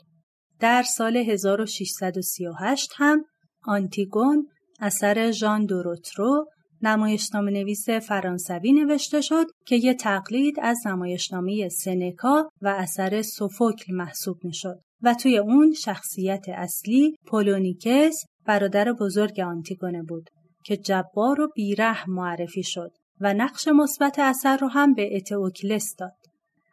[0.60, 3.26] در سال 1638 هم
[3.63, 4.48] آنتیگون
[4.80, 6.45] اثر ژان دو روترو
[6.82, 14.38] نمایشنامه نویس فرانسوی نوشته شد که یه تقلید از نمایشنامه سنکا و اثر سوفوکل محسوب
[14.43, 20.29] می شد و توی اون شخصیت اصلی پولونیکس برادر بزرگ آنتیگونه بود
[20.63, 26.15] که جبار و بیره معرفی شد و نقش مثبت اثر رو هم به اتئوکلس داد.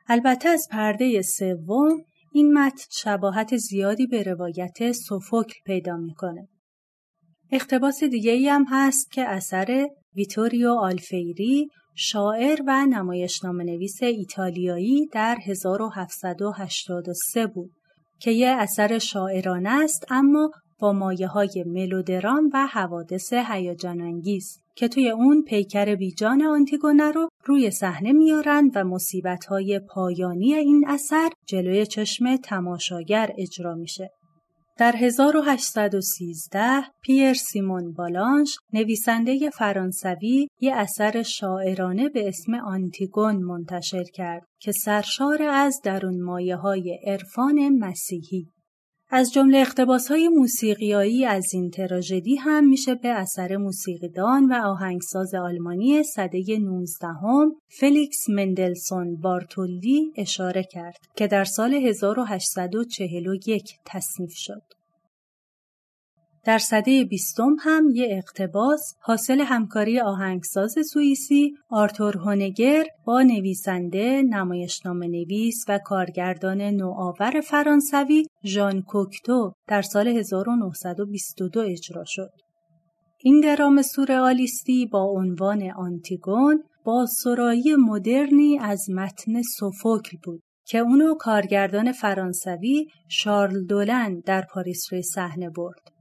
[0.09, 6.49] البته از پرده سوم این متن شباهت زیادی به روایت سوفوکل پیدا می‌کنه.
[7.51, 15.39] اقتباس دیگه ای هم هست که اثر ویتوریو آلفیری شاعر و نمایشنامه نویس ایتالیایی در
[15.47, 17.73] 1783 بود
[18.19, 20.51] که یه اثر شاعرانه است اما
[20.83, 27.29] با مایه های ملودرام و حوادث هیجان انگیز که توی اون پیکر بیجان آنتیگونه رو
[27.45, 34.11] روی صحنه میارن و مصیبت های پایانی این اثر جلوی چشم تماشاگر اجرا میشه.
[34.79, 44.43] در 1813 پیر سیمون بالانش نویسنده فرانسوی یه اثر شاعرانه به اسم آنتیگون منتشر کرد
[44.61, 48.47] که سرشار از درون مایه های عرفان مسیحی
[49.15, 55.35] از جمله اقتباس های موسیقیایی از این تراژدی هم میشه به اثر موسیقیدان و آهنگساز
[55.35, 64.82] آلمانی سده 19 هم فلیکس مندلسون بارتولی اشاره کرد که در سال 1841 تصنیف شد.
[66.45, 75.07] در سده بیستم هم یه اقتباس حاصل همکاری آهنگساز سوئیسی آرتور هونگر با نویسنده، نمایشنامه
[75.07, 82.31] نویس و کارگردان نوآور فرانسوی ژان کوکتو در سال 1922 اجرا شد.
[83.19, 91.15] این درام سورئالیستی با عنوان آنتیگون با سرایی مدرنی از متن سوفوکل بود که اونو
[91.15, 95.92] کارگردان فرانسوی شارل دولن در پاریس روی صحنه برد.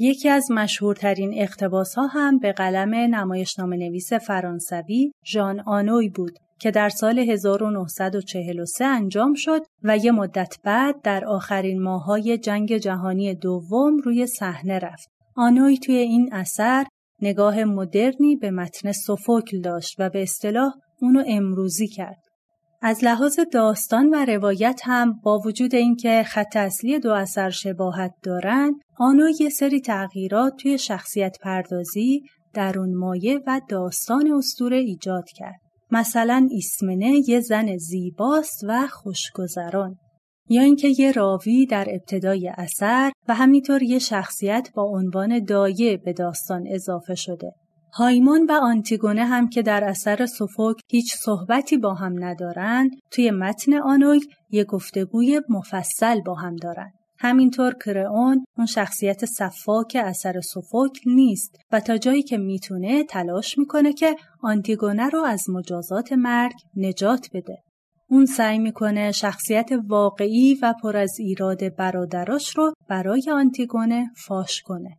[0.00, 6.70] یکی از مشهورترین اقتباس ها هم به قلم نمایشنامه نویس فرانسوی ژان آنوی بود که
[6.70, 13.96] در سال 1943 انجام شد و یه مدت بعد در آخرین ماهای جنگ جهانی دوم
[13.96, 15.08] روی صحنه رفت.
[15.36, 16.86] آنوی توی این اثر
[17.22, 22.27] نگاه مدرنی به متن سوفوکل داشت و به اصطلاح اونو امروزی کرد.
[22.82, 28.74] از لحاظ داستان و روایت هم با وجود اینکه خط اصلی دو اثر شباهت دارند
[28.98, 32.22] آنو یه سری تغییرات توی شخصیت پردازی
[32.54, 35.60] درون مایه و داستان استوره ایجاد کرد.
[35.90, 39.96] مثلا ایسمنه یه زن زیباست و خوشگذران.
[40.48, 46.12] یا اینکه یه راوی در ابتدای اثر و همینطور یه شخصیت با عنوان دایه به
[46.12, 47.52] داستان اضافه شده.
[47.92, 53.74] هایمون و آنتیگونه هم که در اثر سوفوک هیچ صحبتی با هم ندارند توی متن
[53.74, 54.20] آنوی
[54.50, 56.92] یه گفتگوی مفصل با هم دارند.
[57.20, 63.92] همینطور کرئون اون شخصیت صفاک اثر سوفوک نیست و تا جایی که می‌تونه تلاش می‌کنه
[63.92, 67.58] که آنتیگونه رو از مجازات مرگ نجات بده.
[68.10, 74.98] اون سعی می‌کنه شخصیت واقعی و پر از ایراد برادراش رو برای آنتیگونه فاش کنه.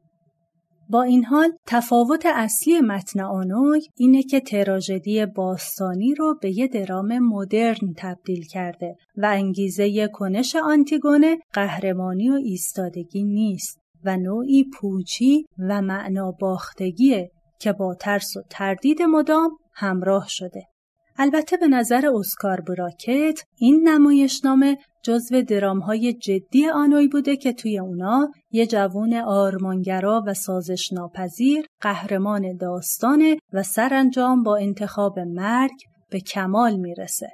[0.90, 7.20] با این حال تفاوت اصلی متن آنوی اینه که تراژدی باستانی رو به یه درام
[7.20, 15.82] مدرن تبدیل کرده و انگیزه کنش آنتیگونه قهرمانی و ایستادگی نیست و نوعی پوچی و
[15.82, 20.64] معنا باختگیه که با ترس و تردید مدام همراه شده.
[21.18, 28.32] البته به نظر اسکار براکت این نمایشنامه جزو درامهای جدی آنوی بوده که توی اونا
[28.52, 35.76] یه جوون آرمانگرا و سازش ناپذیر قهرمان داستانه و سرانجام با انتخاب مرگ
[36.10, 37.30] به کمال می‌رسه.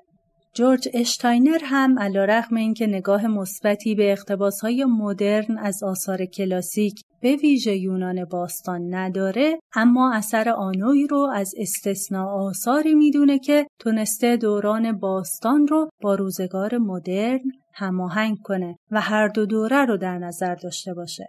[0.54, 7.76] جورج اشتاینر هم علیرغم اینکه نگاه مثبتی به اقتباسهای مدرن از آثار کلاسیک به ویژه
[7.76, 15.68] یونان باستان نداره اما اثر آنوی رو از استثناء آثاری می‌دونه که تونسته دوران باستان
[15.68, 17.42] رو با روزگار مدرن
[17.74, 21.28] هماهنگ کنه و هر دو دوره رو در نظر داشته باشه.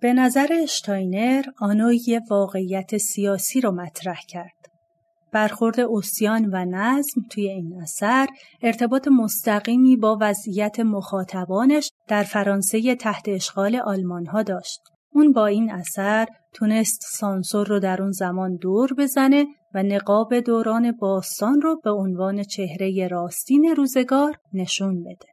[0.00, 4.60] به نظر اشتاینر آنوی یه واقعیت سیاسی رو مطرح کرد.
[5.32, 8.26] برخورد اوسیان و نظم توی این اثر
[8.62, 14.80] ارتباط مستقیمی با وضعیت مخاطبانش در فرانسه تحت اشغال آلمان ها داشت.
[15.14, 20.92] اون با این اثر تونست سانسور رو در اون زمان دور بزنه و نقاب دوران
[20.92, 25.26] باستان رو به عنوان چهره راستین روزگار نشون بده.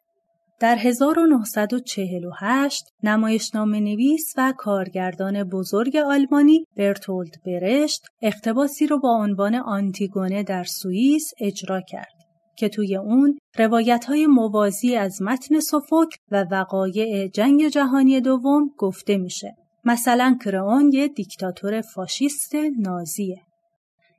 [0.59, 10.43] در 1948 نمایشنامه نویس و کارگردان بزرگ آلمانی برتولد برشت اقتباسی رو با عنوان آنتیگونه
[10.43, 12.17] در سوئیس اجرا کرد
[12.57, 19.17] که توی اون روایت های موازی از متن سفوک و وقایع جنگ جهانی دوم گفته
[19.17, 19.55] میشه.
[19.85, 23.41] مثلا کرئون یه دیکتاتور فاشیست نازیه.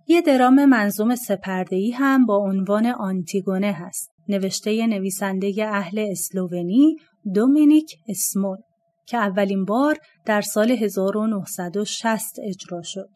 [0.06, 4.10] یه درام منظوم سپردهی هم با عنوان آنتیگونه هست.
[4.28, 6.96] نوشته نویسنده اهل اسلوونی
[7.34, 8.58] دومینیک اسمول
[9.06, 13.10] که اولین بار در سال 1960 اجرا شد.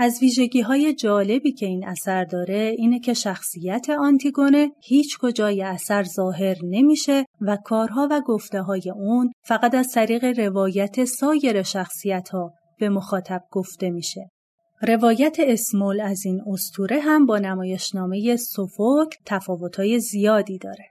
[0.00, 6.02] از ویژگی های جالبی که این اثر داره اینه که شخصیت آنتیگونه هیچ کجای اثر
[6.02, 12.52] ظاهر نمیشه و کارها و گفته های اون فقط از طریق روایت سایر شخصیت ها
[12.78, 14.30] به مخاطب گفته میشه.
[14.82, 20.84] روایت اسمول از این استوره هم با نمایشنامه سوفوک تفاوتهای زیادی داره.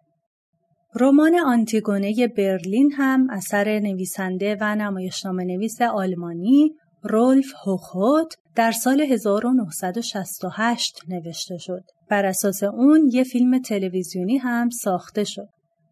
[0.96, 6.72] رمان آنتیگونه برلین هم اثر نویسنده و نمایشنامه نویس آلمانی
[7.08, 11.84] رولف هوخوت در سال 1968 نوشته شد.
[12.10, 15.48] بر اساس اون یه فیلم تلویزیونی هم ساخته شد.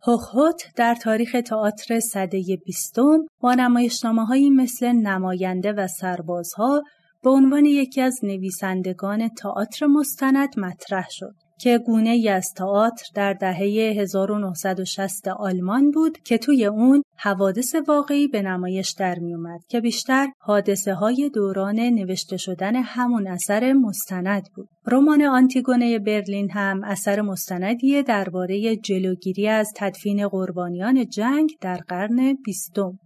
[0.08, 6.84] هوخوت در تاریخ تئاتر سده بیستم با نمایشنامه مثل نماینده و سربازها
[7.24, 13.34] به عنوان یکی از نویسندگان تئاتر مستند مطرح شد که گونه ای از تئاتر در
[13.34, 19.82] دهه 1960 آلمان بود که توی اون حوادث واقعی به نمایش در می اومد که
[19.82, 24.70] بیشتر حادثه های دوران نوشته شدن همون اثر مستند بود.
[24.88, 33.00] رمان آنتیگونه برلین هم اثر مستندی درباره جلوگیری از تدفین قربانیان جنگ در قرن بیستم.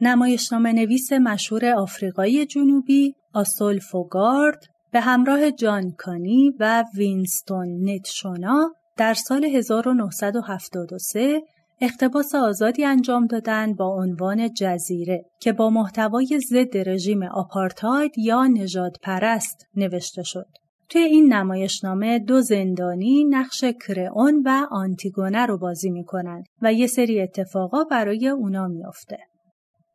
[0.00, 9.14] نمایشنامه نویس مشهور آفریقایی جنوبی آسول فوگارد به همراه جان کانی و وینستون نتشونا در
[9.14, 11.42] سال 1973
[11.80, 18.96] اقتباس آزادی انجام دادن با عنوان جزیره که با محتوای ضد رژیم آپارتاید یا نجات
[19.02, 20.46] پرست نوشته شد.
[20.88, 27.20] توی این نمایشنامه دو زندانی نقش کرئون و آنتیگونه رو بازی می‌کنن و یه سری
[27.20, 29.18] اتفاقا برای اونا میافته.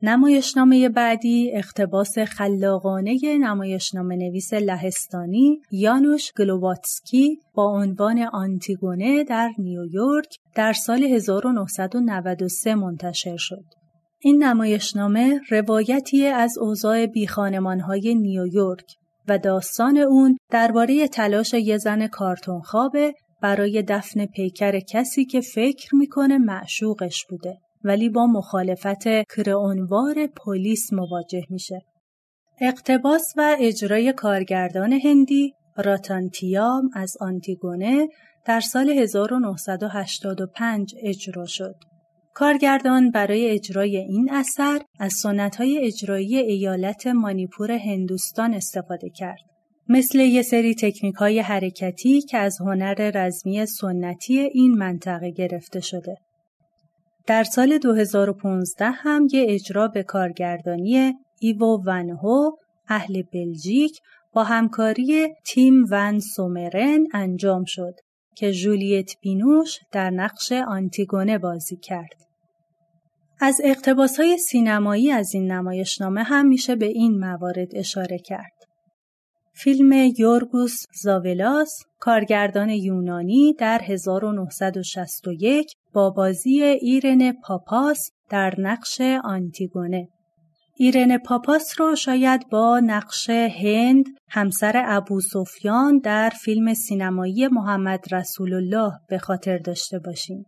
[0.06, 10.74] نمایشنامه بعدی اقتباس خلاقانه نمایشنامه نویس لهستانی یانوش گلوباتسکی با عنوان آنتیگونه در نیویورک در
[10.74, 13.64] سال 1993 منتشر شد.
[14.20, 18.86] این نمایشنامه روایتی از اوضاع بیخانمانهای نیویورک
[19.28, 22.62] و داستان اون درباره تلاش یه زن کارتون
[23.42, 27.58] برای دفن پیکر کسی که فکر می‌کنه معشوقش بوده.
[27.84, 31.82] ولی با مخالفت کرئونوار پلیس مواجه میشه.
[32.62, 38.08] اقتباس و اجرای کارگردان هندی راتانتیام از آنتیگونه
[38.46, 41.76] در سال 1985 اجرا شد.
[42.34, 45.14] کارگردان برای اجرای این اثر از
[45.58, 49.40] های اجرایی ایالت مانیپور هندوستان استفاده کرد.
[49.90, 56.18] مثل یه سری تکنیک های حرکتی که از هنر رزمی سنتی این منطقه گرفته شده.
[57.28, 62.52] در سال 2015 هم یه اجرا به کارگردانی ایوو ونهو
[62.88, 64.00] اهل بلژیک
[64.34, 67.94] با همکاری تیم ون سومرن انجام شد
[68.36, 72.24] که جولیت بینوش در نقش آنتیگونه بازی کرد.
[73.40, 78.53] از اقتباس های سینمایی از این نمایشنامه هم میشه به این موارد اشاره کرد.
[79.56, 90.08] فیلم یورگوس زاولاس کارگردان یونانی در 1961 با بازی ایرن پاپاس در نقش آنتیگونه
[90.76, 98.54] ایرن پاپاس رو شاید با نقش هند همسر ابو سفیان در فیلم سینمایی محمد رسول
[98.54, 100.46] الله به خاطر داشته باشیم.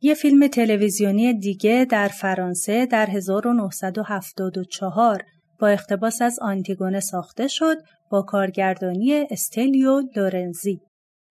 [0.00, 5.22] یه فیلم تلویزیونی دیگه در فرانسه در 1974
[5.58, 7.76] با اقتباس از آنتیگونه ساخته شد
[8.10, 10.80] با کارگردانی استلیو لورنزی.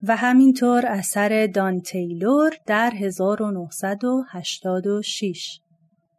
[0.08, 5.60] و همینطور اثر دان تیلور در 1986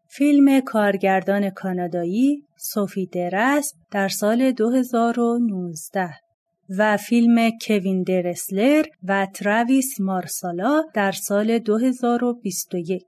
[0.10, 6.10] فیلم کارگردان کانادایی سوفی درسپ در سال 2019
[6.78, 13.04] و فیلم کوین درسلر و تراویس مارسالا در سال 2021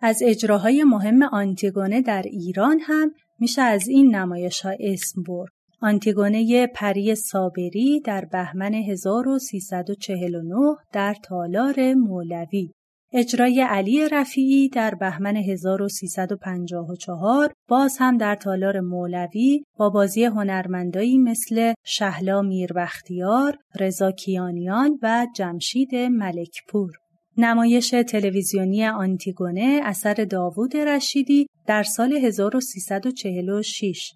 [0.00, 5.50] از اجراهای مهم آنتیگونه در ایران هم میشه از این نمایش ها اسم برد.
[5.82, 12.70] آنتیگونه پری صابری در بهمن 1349 در تالار مولوی
[13.12, 21.72] اجرای علی رفیعی در بهمن 1354 باز هم در تالار مولوی با بازی هنرمندایی مثل
[21.84, 26.90] شهلا میربختیار، رضا کیانیان و جمشید ملکپور.
[27.44, 34.12] نمایش تلویزیونی آنتیگونه اثر داوود رشیدی در سال 1346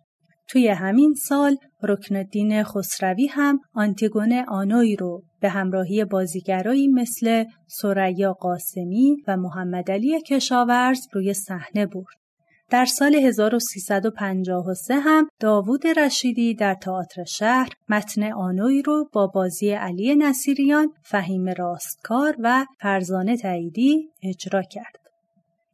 [0.49, 9.17] توی همین سال رکنالدین خسروی هم آنتیگونه آنوی رو به همراهی بازیگرایی مثل سریا قاسمی
[9.29, 12.24] و محمد علی کشاورز روی صحنه برد.
[12.71, 20.15] در سال 1353 هم داوود رشیدی در تئاتر شهر متن آنوی رو با بازی علی
[20.15, 25.05] نصیریان، فهیم راستکار و فرزانه تعییدی اجرا کرد.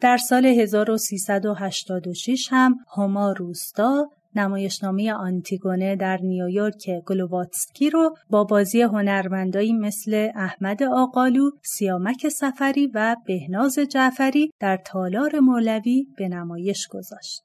[0.00, 9.72] در سال 1386 هم هما روستا نمایشنامه آنتیگونه در نیویورک گلوواتسکی رو با بازی هنرمندایی
[9.72, 17.42] مثل احمد آقالو، سیامک سفری و بهناز جعفری در تالار مولوی به نمایش گذاشت.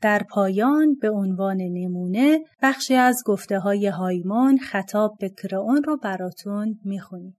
[0.00, 6.80] در پایان به عنوان نمونه بخشی از گفته های هایمان خطاب به کرئون رو براتون
[6.84, 7.36] می‌خونیم.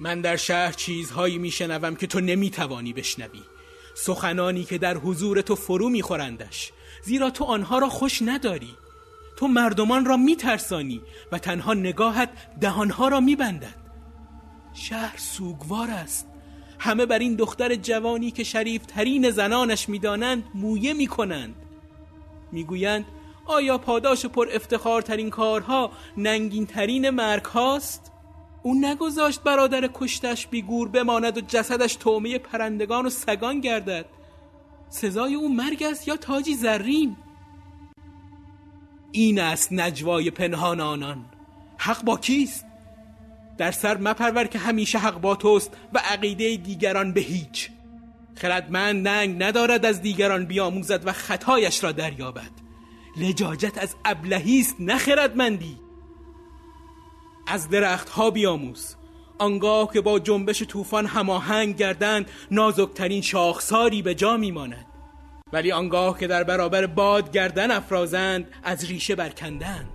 [0.00, 3.42] من در شهر چیزهایی میشنوم که تو نمی‌توانی بشنوی.
[3.94, 6.72] سخنانی که در حضور تو فرو میخورندش.
[7.02, 8.74] زیرا تو آنها را خوش نداری.
[9.36, 11.00] تو مردمان را میترسانی
[11.32, 12.30] و تنها نگاهت
[12.60, 13.74] دهانها را میبندد.
[14.74, 16.26] شهر سوگوار است.
[16.78, 21.54] همه بر این دختر جوانی که شریف ترین زنانش می‌دانند مویه می‌کنند.
[22.52, 23.04] می‌گویند
[23.46, 28.09] آیا پاداش پر افتخارترین کارها ننگین ترین مرگ هاست؟
[28.62, 34.06] او نگذاشت برادر کشتش بیگور بماند و جسدش تومه پرندگان و سگان گردد.
[34.88, 37.16] سزای او مرگ است یا تاجی زرین؟
[39.12, 41.24] این است نجوای پنهان آنان.
[41.78, 42.66] حق با کیست؟
[43.58, 47.70] در سر مپرور که همیشه حق با توست و عقیده دیگران به هیچ.
[48.34, 52.50] خردمند ننگ ندارد از دیگران بیاموزد و خطایش را دریابد.
[53.16, 55.78] لجاجت از ابلهی است نه خردمندی.
[57.50, 58.96] از درخت ها بیاموز.
[59.38, 64.86] آنگاه که با جنبش طوفان هماهنگ گردند نازکترین شاخساری به جا میماند.
[65.52, 69.88] ولی آنگاه که در برابر باد گردن افرازند از ریشه برکندند.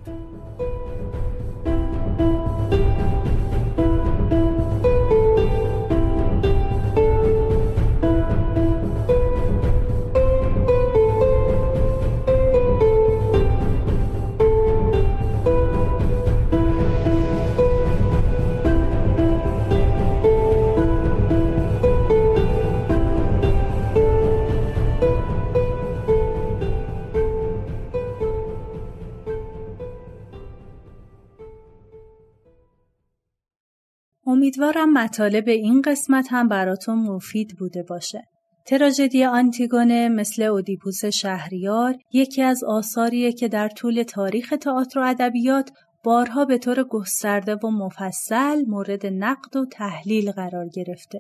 [34.45, 38.23] امیدوارم مطالب این قسمت هم براتون مفید بوده باشه.
[38.65, 45.71] تراژدی آنتیگونه مثل اودیپوس شهریار یکی از آثاریه که در طول تاریخ تئاتر و ادبیات
[46.03, 51.19] بارها به طور گسترده و مفصل مورد نقد و تحلیل قرار گرفته.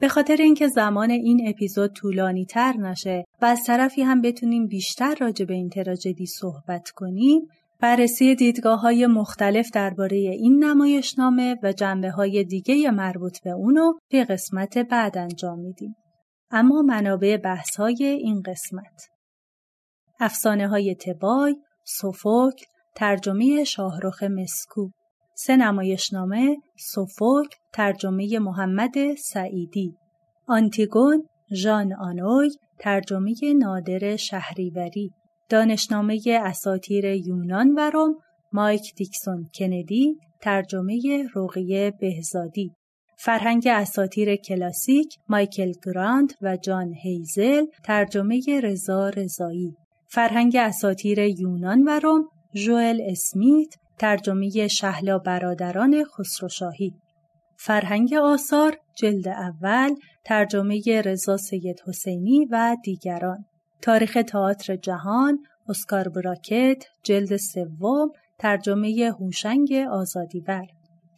[0.00, 5.14] به خاطر اینکه زمان این اپیزود طولانی تر نشه و از طرفی هم بتونیم بیشتر
[5.20, 7.40] راجع به این تراژدی صحبت کنیم
[7.80, 14.24] بررسی دیدگاه های مختلف درباره این نمایشنامه و جنبه های دیگه مربوط به اونو به
[14.24, 15.94] قسمت بعد انجام میدیم.
[16.50, 19.08] اما منابع بحث های این قسمت.
[20.20, 22.64] افسانه های تبای، سوفوکل،
[22.96, 24.90] ترجمه شاهرخ مسکو.
[25.36, 29.96] سه نمایشنامه، سوفوکل، ترجمه محمد سعیدی.
[30.46, 35.10] آنتیگون، ژان آنوی، ترجمه نادر شهریوری.
[35.48, 38.14] دانشنامه اساتیر یونان و روم
[38.52, 42.72] مایک دیکسون کندی ترجمه رقیه بهزادی.
[43.18, 49.74] فرهنگ اساتیر کلاسیک مایکل گراند و جان هیزل ترجمه رضا رضایی.
[50.08, 56.92] فرهنگ اساتیر یونان و روم جوئل اسمیت ترجمه شهلا برادران خسروشاهی.
[57.58, 59.94] فرهنگ آثار جلد اول
[60.24, 63.44] ترجمه رضا سید حسینی و دیگران.
[63.82, 68.08] تاریخ تئاتر جهان اسکار براکت جلد سوم
[68.38, 70.66] ترجمه هوشنگ آزادیور.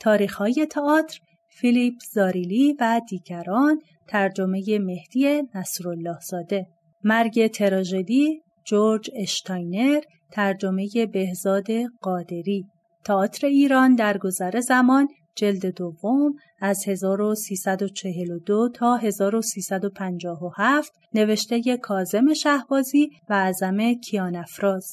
[0.00, 6.66] تاریخهای تئاتر فیلیپ زاریلی و دیگران ترجمه مهدی نصرالله زاده
[7.04, 10.00] مرگ تراژدی جورج اشتاینر
[10.32, 11.66] ترجمه بهزاد
[12.00, 12.64] قادری.
[13.04, 15.08] تئاتر ایران در گذر زمان
[15.40, 24.86] جلد دوم از 1342 تا 1357 نوشته کازم شهبازی و اعظم کیانفراز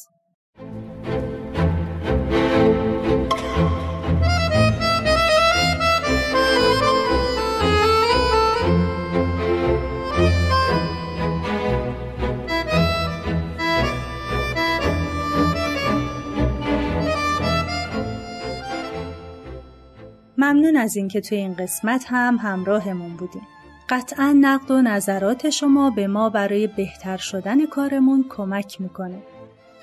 [20.47, 23.47] ممنون از اینکه توی این قسمت هم همراهمون بودیم.
[23.89, 29.17] قطعا نقد و نظرات شما به ما برای بهتر شدن کارمون کمک می‌کنه.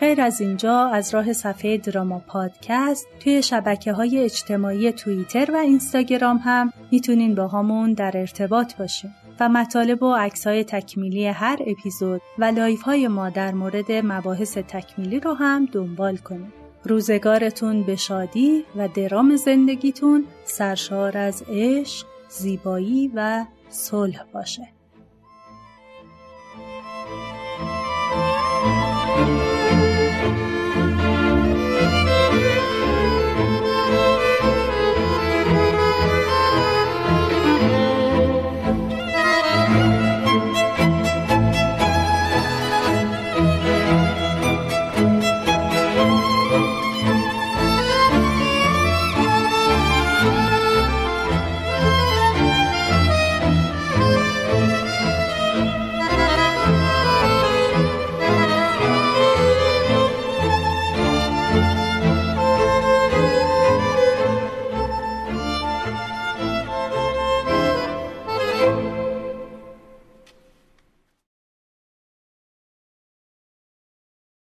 [0.01, 6.41] غیر از اینجا از راه صفحه دراما پادکست توی شبکه های اجتماعی توییتر و اینستاگرام
[6.45, 9.11] هم می‌تونین باهامون در ارتباط باشین
[9.41, 14.59] و مطالب و عکس های تکمیلی هر اپیزود و live های ما در مورد مباحث
[14.59, 16.64] تکمیلی رو هم دنبال کنید.
[16.85, 24.69] روزگارتون به شادی و درام زندگیتون سرشار از عشق، زیبایی و صلح باشه.